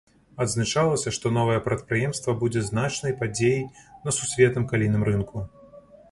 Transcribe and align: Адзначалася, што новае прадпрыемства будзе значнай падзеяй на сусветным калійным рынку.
Адзначалася, 0.43 1.09
што 1.17 1.31
новае 1.35 1.57
прадпрыемства 1.65 2.33
будзе 2.41 2.63
значнай 2.69 3.13
падзеяй 3.19 3.61
на 4.07 4.15
сусветным 4.19 4.65
калійным 4.71 5.03
рынку. 5.11 5.45